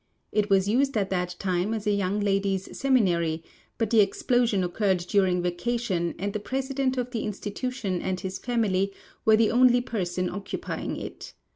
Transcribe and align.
It 0.31 0.49
was 0.49 0.67
used 0.67 0.97
at 0.97 1.11
that 1.11 1.35
time 1.37 1.75
as 1.75 1.85
a 1.85 1.91
young 1.91 2.19
ladies' 2.21 2.75
seminary, 2.75 3.43
but 3.77 3.91
the 3.91 3.99
explosion 3.99 4.63
occurred 4.63 4.97
during 4.97 5.43
vacation, 5.43 6.15
and 6.17 6.33
the 6.33 6.39
president 6.39 6.97
of 6.97 7.11
the 7.11 7.21
institution 7.23 8.01
and 8.01 8.19
his 8.19 8.39
family 8.39 8.93
were 9.25 9.35
the 9.37 9.51
only 9.51 9.79
persons 9.79 10.31
occupying 10.31 10.95
it. 10.97 11.33